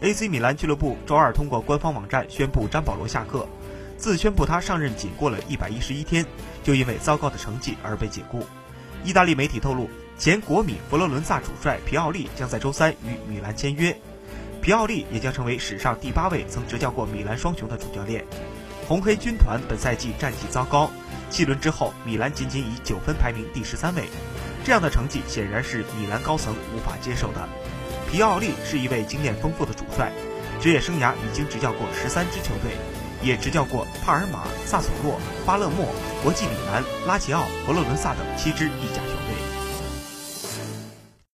[0.00, 3.46] AC 米兰俱乐部周二通过官方网站宣布张保罗下课。
[3.96, 6.24] 自宣布他上任仅过了一百一十一天，
[6.62, 8.44] 就因为糟糕的成绩而被解雇。
[9.04, 9.88] 意大利媒体透露，
[10.18, 13.96] 前国米佛罗伦萨主帅皮奥利将在周三与米兰签约，
[14.60, 18.22] 皮奥利也将成为史上第八位曾执教过米兰双雄的主教练。
[18.86, 20.90] 红黑军团本赛季战绩糟糕，
[21.30, 24.04] 七轮之后，米兰仅仅以九分排名第十三位，
[24.62, 27.48] 这样的成绩显然是米兰高层无法接受的。
[28.10, 30.12] 皮奥利是一位经验丰富的主帅，
[30.60, 32.72] 职业生涯已经执教过十三支球队，
[33.20, 35.86] 也执教过帕尔马、萨索洛、巴勒莫、
[36.22, 39.15] 国际米兰、拉齐奥、佛罗伦萨等七支意甲球